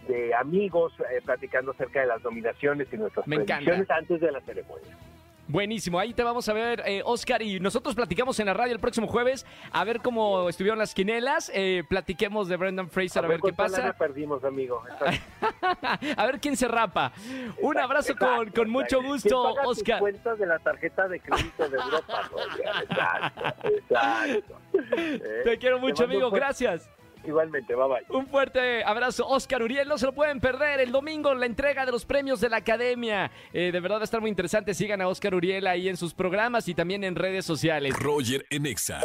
de 0.06 0.34
amigos 0.34 0.92
eh, 1.00 1.20
platicando 1.24 1.72
acerca 1.72 2.00
de 2.00 2.06
las 2.06 2.22
nominaciones 2.22 2.88
y 2.92 2.96
nuestras 2.96 3.26
Me 3.26 3.36
antes 3.36 4.20
de 4.20 4.32
la 4.32 4.40
ceremonia. 4.40 4.96
Buenísimo, 5.50 5.98
ahí 5.98 6.12
te 6.12 6.22
vamos 6.22 6.46
a 6.50 6.52
ver, 6.52 6.82
eh, 6.84 7.00
Oscar, 7.06 7.40
y 7.40 7.58
nosotros 7.58 7.94
platicamos 7.94 8.38
en 8.38 8.46
la 8.46 8.54
radio 8.54 8.74
el 8.74 8.80
próximo 8.80 9.06
jueves 9.06 9.46
a 9.72 9.82
ver 9.82 10.00
cómo 10.00 10.46
estuvieron 10.46 10.78
las 10.78 10.92
quinelas, 10.92 11.50
eh, 11.54 11.84
platiquemos 11.88 12.48
de 12.48 12.58
Brendan 12.58 12.90
Fraser, 12.90 13.24
a, 13.24 13.28
ver, 13.28 13.40
qué 13.40 13.54
pasa. 13.54 13.94
perdimos, 13.94 14.44
amigo. 14.44 14.82
a 16.18 16.26
ver 16.26 16.38
quién 16.38 16.54
se 16.54 16.68
rapa. 16.68 17.12
Un 17.62 17.78
abrazo 17.78 18.14
con, 18.14 18.50
con 18.50 18.68
mucho 18.68 19.02
gusto, 19.02 19.54
Oscar. 19.64 20.00
cuentas 20.00 20.38
de 20.38 20.46
la 20.46 20.58
tarjeta 20.58 21.08
de 21.08 21.18
crédito 21.18 21.66
de 21.66 21.78
Europa, 21.78 22.30
Exacto, 22.82 23.68
exacto. 23.68 24.60
Te 25.44 25.56
quiero 25.56 25.78
mucho, 25.78 26.04
amigo, 26.04 26.30
gracias. 26.30 26.90
Igualmente, 27.24 27.74
bye 27.74 27.88
bye. 27.88 28.16
Un 28.16 28.26
fuerte 28.26 28.82
abrazo, 28.84 29.26
Oscar 29.26 29.62
Uriel. 29.62 29.88
No 29.88 29.98
se 29.98 30.06
lo 30.06 30.12
pueden 30.12 30.40
perder 30.40 30.80
el 30.80 30.92
domingo, 30.92 31.34
la 31.34 31.46
entrega 31.46 31.84
de 31.84 31.92
los 31.92 32.04
premios 32.04 32.40
de 32.40 32.48
la 32.48 32.58
academia. 32.58 33.30
Eh, 33.52 33.70
de 33.72 33.80
verdad 33.80 33.96
va 33.96 34.02
a 34.02 34.04
estar 34.04 34.20
muy 34.20 34.30
interesante. 34.30 34.74
Sigan 34.74 35.00
a 35.00 35.08
Oscar 35.08 35.34
Uriel 35.34 35.66
ahí 35.66 35.88
en 35.88 35.96
sus 35.96 36.14
programas 36.14 36.68
y 36.68 36.74
también 36.74 37.04
en 37.04 37.14
redes 37.14 37.44
sociales. 37.44 37.94
Roger 37.98 38.44
Enexa. 38.50 39.00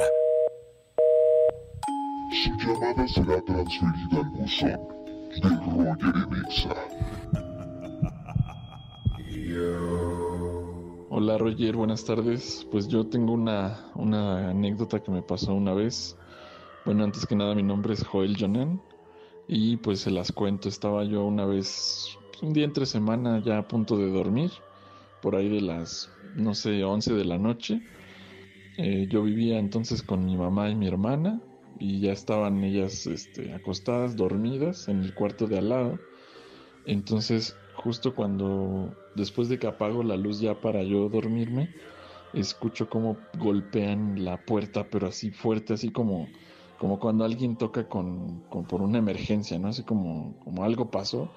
Su 2.43 2.49
llamada 2.57 3.07
será 3.07 3.41
transferida 3.41 4.17
al 4.17 4.29
buzón 4.29 4.79
de 5.29 5.49
Roger 5.83 6.15
Enexa. 6.31 6.75
Hola 11.09 11.37
Roger, 11.37 11.75
buenas 11.75 12.03
tardes. 12.05 12.65
Pues 12.71 12.87
yo 12.87 13.05
tengo 13.05 13.33
una, 13.33 13.85
una 13.93 14.49
anécdota 14.49 14.99
que 14.99 15.11
me 15.11 15.21
pasó 15.21 15.53
una 15.53 15.73
vez. 15.73 16.17
Bueno, 16.85 17.05
antes 17.05 17.25
que 17.25 17.35
nada 17.35 17.55
mi 17.55 17.63
nombre 17.63 17.93
es 17.93 18.03
Joel 18.05 18.35
Jonan 18.37 18.81
y 19.47 19.77
pues 19.77 20.01
se 20.01 20.11
las 20.11 20.33
cuento. 20.33 20.67
Estaba 20.67 21.05
yo 21.05 21.23
una 21.23 21.45
vez, 21.45 22.17
un 22.41 22.51
día 22.51 22.65
entre 22.65 22.85
semana 22.85 23.41
ya 23.41 23.59
a 23.59 23.67
punto 23.69 23.97
de 23.97 24.11
dormir, 24.11 24.51
por 25.21 25.37
ahí 25.37 25.47
de 25.47 25.61
las, 25.61 26.11
no 26.35 26.53
sé, 26.53 26.83
11 26.83 27.13
de 27.13 27.23
la 27.23 27.37
noche. 27.37 27.79
Eh, 28.77 29.07
yo 29.09 29.23
vivía 29.23 29.59
entonces 29.59 30.03
con 30.03 30.25
mi 30.25 30.35
mamá 30.35 30.69
y 30.69 30.75
mi 30.75 30.87
hermana 30.87 31.39
y 31.79 32.01
ya 32.01 32.11
estaban 32.11 32.61
ellas 32.65 33.07
este, 33.07 33.53
acostadas, 33.53 34.17
dormidas 34.17 34.89
en 34.89 35.03
el 35.03 35.13
cuarto 35.13 35.47
de 35.47 35.59
al 35.59 35.69
lado. 35.69 35.99
Entonces, 36.85 37.55
justo 37.75 38.13
cuando, 38.13 38.93
después 39.15 39.47
de 39.47 39.57
que 39.57 39.67
apago 39.67 40.03
la 40.03 40.17
luz 40.17 40.41
ya 40.41 40.59
para 40.59 40.83
yo 40.83 41.07
dormirme, 41.07 41.69
escucho 42.33 42.89
como 42.89 43.15
golpean 43.37 44.25
la 44.25 44.35
puerta, 44.35 44.89
pero 44.89 45.07
así 45.07 45.31
fuerte, 45.31 45.73
así 45.75 45.89
como 45.89 46.27
como 46.83 46.99
cuando 46.99 47.23
alguien 47.23 47.55
toca 47.55 47.87
con, 47.87 48.43
por 48.67 48.81
una 48.81 48.97
emergencia, 48.97 49.57
¿no? 49.57 49.69
Así 49.69 49.83
como, 49.83 50.35
como 50.43 50.65
algo 50.65 50.91
pasó. 50.91 51.29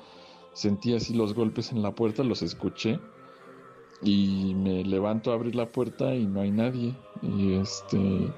Sentí 0.54 0.92
así 0.92 1.14
los 1.14 1.34
golpes 1.34 1.70
en 1.70 1.82
la 1.82 1.94
puerta, 1.94 2.24
los 2.24 2.42
escuché 2.42 2.98
y 4.02 4.56
me 4.56 4.82
levanto 4.82 5.30
a 5.30 5.34
abrir 5.34 5.54
la 5.54 5.70
puerta 5.70 6.16
y 6.16 6.26
no 6.26 6.40
hay 6.40 6.50
nadie. 6.50 6.96
Y 7.22 7.52
este 7.52 8.28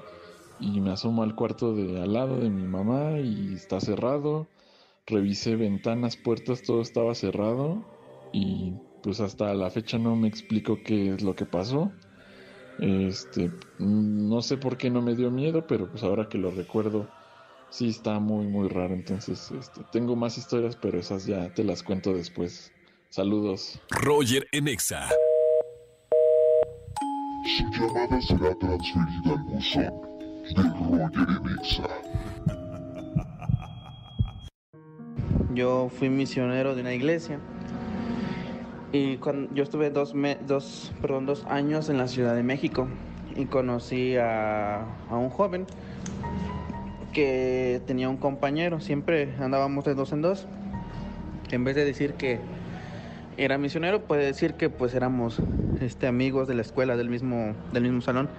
y 0.59 0.81
me 0.81 0.91
asomo 0.91 1.23
al 1.23 1.33
cuarto 1.33 1.73
de 1.73 1.99
al 1.99 2.13
lado 2.13 2.37
de 2.37 2.51
mi 2.51 2.67
mamá 2.67 3.19
y 3.19 3.55
está 3.55 3.81
cerrado. 3.81 4.45
Revisé 5.07 5.55
ventanas, 5.55 6.15
puertas, 6.15 6.61
todo 6.61 6.79
estaba 6.79 7.15
cerrado 7.15 7.83
y 8.31 8.73
pues 9.01 9.19
hasta 9.19 9.51
la 9.55 9.71
fecha 9.71 9.97
no 9.97 10.15
me 10.15 10.27
explico 10.27 10.77
qué 10.85 11.15
es 11.15 11.23
lo 11.23 11.35
que 11.35 11.47
pasó. 11.47 11.91
Este, 12.81 13.51
no 13.77 14.41
sé 14.41 14.57
por 14.57 14.77
qué 14.77 14.89
no 14.89 15.01
me 15.01 15.15
dio 15.15 15.31
miedo, 15.31 15.67
pero 15.67 15.89
pues 15.89 16.03
ahora 16.03 16.29
que 16.29 16.37
lo 16.37 16.51
recuerdo, 16.51 17.07
sí 17.69 17.89
está 17.89 18.19
muy, 18.19 18.47
muy 18.47 18.69
raro. 18.69 18.93
Entonces, 18.93 19.51
este, 19.51 19.81
tengo 19.91 20.15
más 20.15 20.37
historias, 20.37 20.75
pero 20.75 20.99
esas 20.99 21.25
ya 21.25 21.53
te 21.53 21.63
las 21.63 21.83
cuento 21.83 22.13
después. 22.13 22.71
Saludos. 23.09 23.81
Roger 23.89 24.47
Enexa. 24.51 25.09
Su 27.57 27.63
llamada 27.71 28.21
será 28.21 28.55
transferida 28.59 29.31
al 29.31 29.43
buzón 29.43 30.01
de 30.55 30.63
Roger 30.63 31.27
Enexa. 31.43 31.87
Yo 35.53 35.89
fui 35.89 36.09
misionero 36.09 36.75
de 36.75 36.81
una 36.81 36.93
iglesia 36.93 37.39
y 38.91 39.17
cuando 39.17 39.53
yo 39.53 39.63
estuve 39.63 39.89
dos, 39.91 40.13
dos, 40.47 40.93
perdón, 41.01 41.25
dos 41.25 41.45
años 41.49 41.89
en 41.89 41.97
la 41.97 42.07
Ciudad 42.07 42.35
de 42.35 42.43
México 42.43 42.87
y 43.35 43.45
conocí 43.45 44.15
a, 44.17 44.81
a 45.09 45.15
un 45.15 45.29
joven 45.29 45.65
que 47.13 47.81
tenía 47.85 48.09
un 48.09 48.17
compañero, 48.17 48.79
siempre 48.79 49.35
andábamos 49.39 49.85
de 49.85 49.95
dos 49.95 50.11
en 50.11 50.21
dos. 50.21 50.47
En 51.51 51.63
vez 51.63 51.75
de 51.75 51.85
decir 51.85 52.13
que 52.13 52.39
era 53.37 53.57
misionero, 53.57 54.01
puede 54.01 54.25
decir 54.25 54.55
que 54.55 54.69
pues 54.69 54.93
éramos 54.93 55.41
este, 55.79 56.07
amigos 56.07 56.47
de 56.47 56.55
la 56.55 56.61
escuela, 56.61 56.97
del 56.97 57.09
mismo, 57.09 57.55
del 57.71 57.83
mismo 57.83 58.01
salón. 58.01 58.29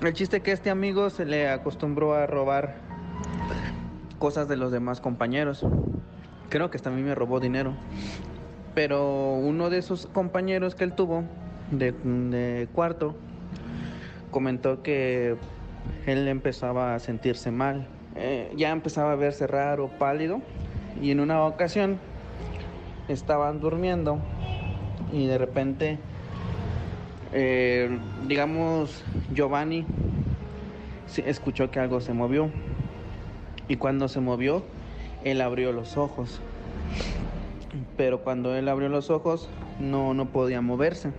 El 0.00 0.12
chiste 0.12 0.40
que 0.40 0.52
este 0.52 0.70
amigo 0.70 1.10
se 1.10 1.24
le 1.24 1.48
acostumbró 1.48 2.14
a 2.14 2.26
robar 2.26 2.76
cosas 4.18 4.48
de 4.48 4.56
los 4.56 4.70
demás 4.70 5.00
compañeros. 5.00 5.66
Creo 6.50 6.70
que 6.70 6.76
hasta 6.76 6.90
a 6.90 6.92
mí 6.92 7.02
me 7.02 7.14
robó 7.14 7.40
dinero. 7.40 7.74
Pero 8.76 9.32
uno 9.32 9.70
de 9.70 9.78
esos 9.78 10.04
compañeros 10.04 10.74
que 10.74 10.84
él 10.84 10.92
tuvo 10.92 11.24
de, 11.70 12.68
cuarto 12.74 13.16
comentó 14.30 14.82
que 14.82 15.34
él 16.04 16.28
empezaba 16.28 16.94
a 16.94 16.98
sentirse 16.98 17.50
mal. 17.50 17.86
Eh, 18.16 18.52
ya 18.54 18.72
empezaba 18.72 19.12
a 19.12 19.16
verse 19.16 19.46
raro, 19.46 19.88
pálido. 19.98 20.42
Y 21.00 21.10
en 21.10 21.20
una 21.20 21.46
ocasión 21.46 21.98
estaban 23.08 23.60
durmiendo 23.60 24.18
y 25.10 25.26
de 25.26 25.38
repente, 25.38 25.98
eh, 27.32 27.98
digamos, 28.28 29.04
Giovanni 29.32 29.86
escuchó 31.24 31.70
que 31.70 31.80
algo 31.80 32.02
se 32.02 32.12
movió. 32.12 32.50
Y 33.68 33.76
cuando 33.76 34.08
se 34.08 34.20
movió, 34.20 34.64
él 35.24 35.40
abrió 35.40 35.72
los 35.72 35.96
ojos. 35.96 36.42
Pero 37.96 38.22
cuando 38.22 38.54
él 38.54 38.68
abrió 38.68 38.88
los 38.88 39.10
ojos, 39.10 39.48
no, 39.80 40.14
no 40.14 40.26
podía 40.26 40.60
moverse. 40.60 41.12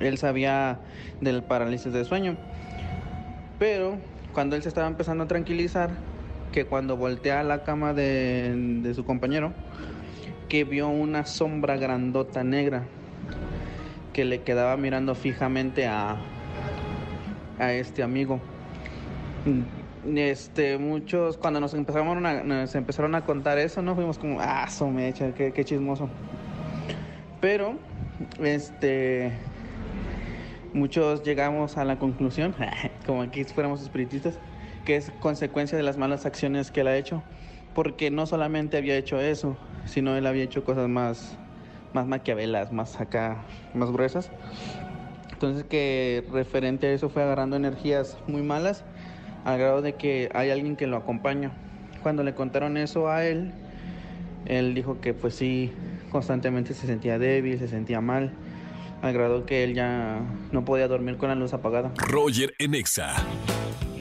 Él 0.00 0.18
sabía 0.18 0.80
del 1.20 1.42
parálisis 1.42 1.92
de 1.92 2.04
sueño. 2.04 2.36
Pero 3.58 3.98
cuando 4.32 4.56
él 4.56 4.62
se 4.62 4.68
estaba 4.68 4.86
empezando 4.86 5.24
a 5.24 5.28
tranquilizar, 5.28 5.90
que 6.52 6.66
cuando 6.66 6.96
voltea 6.96 7.40
a 7.40 7.44
la 7.44 7.64
cama 7.64 7.94
de, 7.94 8.80
de 8.82 8.94
su 8.94 9.04
compañero, 9.04 9.52
que 10.48 10.64
vio 10.64 10.88
una 10.88 11.24
sombra 11.24 11.76
grandota 11.76 12.44
negra 12.44 12.84
que 14.12 14.24
le 14.24 14.42
quedaba 14.42 14.76
mirando 14.76 15.14
fijamente 15.14 15.86
a, 15.86 16.16
a 17.58 17.72
este 17.72 18.02
amigo 18.02 18.40
este, 20.06 20.78
muchos, 20.78 21.36
cuando 21.38 21.60
nos 21.60 21.74
empezamos 21.74 22.20
nos 22.20 22.74
empezaron 22.74 23.14
a 23.14 23.24
contar 23.24 23.58
eso, 23.58 23.82
¿no? 23.82 23.94
Fuimos 23.94 24.18
como, 24.18 24.40
ah, 24.40 24.68
so 24.68 24.88
mecha, 24.88 25.32
qué, 25.34 25.52
qué 25.52 25.64
chismoso. 25.64 26.08
Pero, 27.40 27.74
este, 28.42 29.32
muchos 30.72 31.22
llegamos 31.22 31.76
a 31.76 31.84
la 31.84 31.98
conclusión, 31.98 32.54
como 33.06 33.22
aquí 33.22 33.44
fuéramos 33.44 33.82
espiritistas, 33.82 34.38
que 34.84 34.96
es 34.96 35.10
consecuencia 35.20 35.76
de 35.76 35.84
las 35.84 35.96
malas 35.96 36.26
acciones 36.26 36.70
que 36.70 36.80
él 36.80 36.88
ha 36.88 36.96
hecho, 36.96 37.22
porque 37.74 38.10
no 38.10 38.26
solamente 38.26 38.76
había 38.76 38.96
hecho 38.96 39.20
eso, 39.20 39.56
sino 39.86 40.16
él 40.16 40.26
había 40.26 40.44
hecho 40.44 40.64
cosas 40.64 40.88
más, 40.88 41.36
más 41.92 42.06
maquiavelas, 42.06 42.72
más 42.72 43.00
acá, 43.00 43.44
más 43.74 43.90
gruesas. 43.90 44.30
Entonces 45.32 45.64
que 45.64 46.24
referente 46.32 46.86
a 46.86 46.92
eso 46.92 47.08
fue 47.08 47.22
agarrando 47.22 47.56
energías 47.56 48.16
muy 48.26 48.42
malas 48.42 48.84
al 49.44 49.58
grado 49.58 49.82
de 49.82 49.94
que 49.94 50.30
hay 50.34 50.50
alguien 50.50 50.76
que 50.76 50.86
lo 50.86 50.96
acompaña. 50.96 51.52
Cuando 52.02 52.22
le 52.22 52.34
contaron 52.34 52.76
eso 52.76 53.08
a 53.08 53.24
él, 53.24 53.52
él 54.46 54.74
dijo 54.74 55.00
que 55.00 55.14
pues 55.14 55.34
sí, 55.34 55.72
constantemente 56.10 56.74
se 56.74 56.86
sentía 56.86 57.18
débil, 57.18 57.58
se 57.58 57.68
sentía 57.68 58.00
mal, 58.00 58.32
al 59.02 59.12
grado 59.12 59.46
que 59.46 59.64
él 59.64 59.74
ya 59.74 60.20
no 60.52 60.64
podía 60.64 60.88
dormir 60.88 61.16
con 61.16 61.28
la 61.28 61.34
luz 61.34 61.52
apagada. 61.52 61.92
Roger 62.08 62.54
Enexa. 62.58 63.14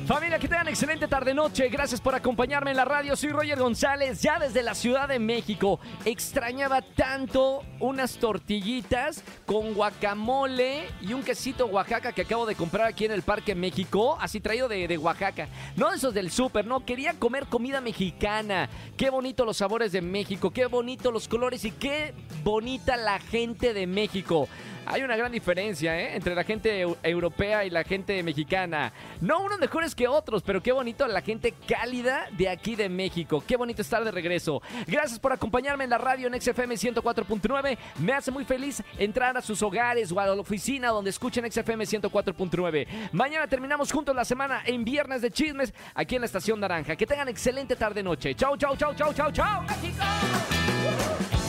Familia, 0.06 0.38
que 0.38 0.50
tengan 0.50 0.68
excelente 0.68 1.08
tarde-noche. 1.08 1.70
Gracias 1.70 2.02
por 2.02 2.14
acompañarme 2.14 2.72
en 2.72 2.78
la 2.78 2.84
radio. 2.84 3.16
Soy 3.16 3.30
Roger 3.30 3.58
González, 3.58 4.22
ya 4.22 4.38
desde 4.38 4.62
la 4.62 4.76
Ciudad 4.76 5.08
de 5.08 5.18
México. 5.18 5.80
Extrañaba 6.04 6.82
tanto 6.82 7.64
unas 7.80 8.18
tortillitas 8.18 9.24
con 9.46 9.74
guacamole 9.74 10.90
y 11.02 11.14
un 11.14 11.24
quesito 11.24 11.68
Oaxaca 11.68 12.12
que 12.12 12.24
acabo 12.24 12.46
de 12.46 12.56
comprar 12.56 12.88
aquí 12.88 13.06
en 13.06 13.14
el 13.14 13.22
Parque 13.22 13.56
México, 13.56 14.18
así 14.20 14.42
traído 14.42 14.68
de, 14.68 14.90
de 14.90 14.98
Oaxaca. 14.98 15.48
No 15.78 15.94
esos 15.94 16.14
del 16.14 16.32
súper, 16.32 16.66
no. 16.66 16.86
Quería 16.86 17.14
comer 17.14 17.46
comida 17.46 17.80
mexicana. 17.80 18.70
Qué 18.98 19.10
bonito 19.10 19.46
los 19.46 19.56
sabores 19.56 19.94
de 19.94 20.02
México, 20.02 20.52
qué 20.52 20.66
bonito 20.66 21.12
los 21.12 21.30
colores 21.30 21.64
y 21.64 21.72
qué 21.72 22.14
bonita 22.44 22.98
la 22.98 23.20
gente 23.20 23.74
de 23.74 23.88
México. 23.88 24.50
Hay 24.86 25.02
una 25.02 25.16
gran 25.16 25.32
diferencia 25.32 26.00
¿eh? 26.00 26.16
entre 26.16 26.36
la 26.36 26.44
gente 26.44 26.82
europea 27.04 27.66
y 27.66 27.70
la 27.70 27.84
gente 27.84 28.22
mexicana. 28.22 28.92
No 29.22 29.42
unos 29.42 29.60
mejores 29.60 29.96
que 29.96 30.08
otros, 30.08 30.44
pero 30.44 30.62
qué 30.62 30.72
bonito 30.72 31.08
la 31.08 31.22
gente 31.22 31.54
cálida 31.68 32.28
de 32.32 32.50
aquí 32.50 32.76
de 32.76 32.90
México. 32.90 33.44
Qué 33.46 33.56
bonito 33.56 33.82
estar 33.82 34.04
de 34.04 34.12
regreso. 34.12 34.62
Gracias 34.88 35.20
por 35.20 35.32
acompañarme 35.32 35.86
en 35.86 35.90
la 35.90 35.98
radio 35.98 36.28
en 36.28 36.40
XFM 36.40 36.76
104.9. 36.76 37.78
Me 38.00 38.14
hace 38.14 38.32
muy 38.32 38.46
feliz 38.46 38.84
entrar 38.98 39.38
a 39.38 39.42
sus 39.42 39.62
hogares 39.62 40.12
o 40.12 40.20
a 40.20 40.26
la 40.26 40.34
oficina 40.34 40.90
donde 40.90 41.10
escuchen 41.12 41.50
XFM 41.50 41.86
104.9. 41.86 42.88
Mañana 43.12 43.48
terminamos 43.48 43.92
juntos 43.92 44.16
la 44.16 44.26
semana 44.26 44.64
en 44.66 44.84
Viernes 44.84 45.22
de 45.22 45.32
Chismes 45.32 45.74
aquí 45.94 46.16
en 46.16 46.22
la 46.22 46.26
Estación 46.26 46.60
Naranja. 46.60 46.96
Que 46.96 47.08
tengan 47.08 47.30
excelente 47.30 47.76
tarde-noche. 47.76 48.36
Chau, 48.36 48.58
chau, 48.58 48.76
chau, 48.76 48.94
chau, 48.94 49.14
chau, 49.14 49.32
chau. 49.32 49.62
¡México! 49.64 50.04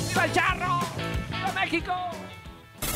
¡Viva 0.08 0.24
el 0.24 0.32
charro! 0.32 0.80
¡Viva 1.30 1.52
México! 1.60 2.33